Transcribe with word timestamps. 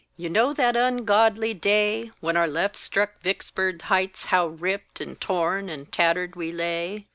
You 0.17 0.31
know 0.31 0.51
that 0.51 0.75
ungodly 0.75 1.53
day 1.53 2.09
When 2.21 2.35
our 2.35 2.47
left 2.47 2.75
struck 2.75 3.21
Vicksburg 3.21 3.83
Heights, 3.83 4.25
how 4.25 4.47
ripped 4.47 4.99
And 4.99 5.21
torn 5.21 5.69
and 5.69 5.91
tattered 5.91 6.35
we 6.35 6.51
lay. 6.51 7.05